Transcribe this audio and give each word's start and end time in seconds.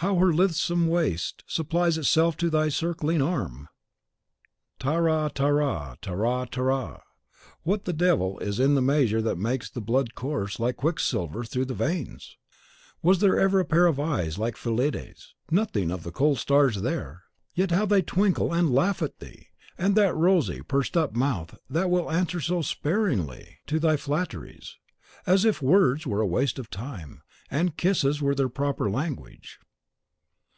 How 0.00 0.14
her 0.14 0.32
lithesome 0.32 0.86
waist 0.86 1.42
supples 1.48 1.98
itself 1.98 2.36
to 2.36 2.50
thy 2.50 2.68
circling 2.68 3.20
arm! 3.20 3.66
Tara 4.78 5.02
ra 5.02 5.28
tara, 5.28 5.98
ta 6.00 6.12
tara, 6.14 6.20
rara 6.20 6.62
ra! 6.64 7.00
What 7.64 7.84
the 7.84 7.92
devil 7.92 8.38
is 8.38 8.60
in 8.60 8.76
the 8.76 8.80
measure 8.80 9.20
that 9.20 9.32
it 9.32 9.38
makes 9.38 9.68
the 9.68 9.80
blood 9.80 10.14
course 10.14 10.60
like 10.60 10.76
quicksilver 10.76 11.42
through 11.42 11.64
the 11.64 11.74
veins? 11.74 12.36
Was 13.02 13.18
there 13.18 13.40
ever 13.40 13.58
a 13.58 13.64
pair 13.64 13.86
of 13.86 13.98
eyes 13.98 14.38
like 14.38 14.54
Fillide's? 14.56 15.34
Nothing 15.50 15.90
of 15.90 16.04
the 16.04 16.12
cold 16.12 16.38
stars 16.38 16.82
there! 16.82 17.24
Yet 17.56 17.72
how 17.72 17.84
they 17.84 18.02
twinkle 18.02 18.52
and 18.54 18.72
laugh 18.72 19.02
at 19.02 19.18
thee! 19.18 19.48
And 19.76 19.96
that 19.96 20.14
rosy, 20.14 20.62
pursed 20.62 20.96
up 20.96 21.16
mouth 21.16 21.58
that 21.68 21.90
will 21.90 22.08
answer 22.08 22.40
so 22.40 22.62
sparingly 22.62 23.58
to 23.66 23.80
thy 23.80 23.96
flatteries, 23.96 24.76
as 25.26 25.44
if 25.44 25.60
words 25.60 26.06
were 26.06 26.20
a 26.20 26.26
waste 26.26 26.60
of 26.60 26.70
time, 26.70 27.20
and 27.50 27.76
kisses 27.76 28.22
were 28.22 28.36
their 28.36 28.48
proper 28.48 28.88
language. 28.88 29.58